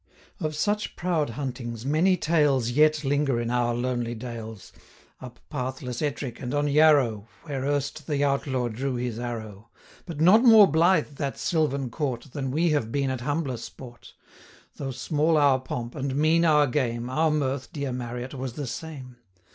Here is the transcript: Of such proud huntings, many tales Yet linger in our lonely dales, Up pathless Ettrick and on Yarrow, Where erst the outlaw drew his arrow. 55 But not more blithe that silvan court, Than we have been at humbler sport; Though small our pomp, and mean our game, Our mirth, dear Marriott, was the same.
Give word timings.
Of 0.39 0.55
such 0.55 0.95
proud 0.95 1.29
huntings, 1.29 1.85
many 1.85 2.17
tales 2.17 2.71
Yet 2.71 3.03
linger 3.03 3.39
in 3.39 3.51
our 3.51 3.75
lonely 3.75 4.15
dales, 4.15 4.73
Up 5.21 5.39
pathless 5.51 6.01
Ettrick 6.01 6.39
and 6.41 6.55
on 6.55 6.67
Yarrow, 6.67 7.27
Where 7.43 7.65
erst 7.65 8.07
the 8.07 8.23
outlaw 8.23 8.67
drew 8.69 8.95
his 8.95 9.19
arrow. 9.19 9.69
55 10.05 10.05
But 10.07 10.19
not 10.19 10.41
more 10.41 10.65
blithe 10.65 11.17
that 11.17 11.37
silvan 11.37 11.91
court, 11.91 12.29
Than 12.33 12.49
we 12.49 12.71
have 12.71 12.91
been 12.91 13.11
at 13.11 13.21
humbler 13.21 13.57
sport; 13.57 14.15
Though 14.77 14.89
small 14.89 15.37
our 15.37 15.59
pomp, 15.59 15.93
and 15.93 16.15
mean 16.15 16.45
our 16.45 16.65
game, 16.65 17.07
Our 17.07 17.29
mirth, 17.29 17.71
dear 17.71 17.91
Marriott, 17.91 18.33
was 18.33 18.53
the 18.53 18.65
same. 18.65 19.17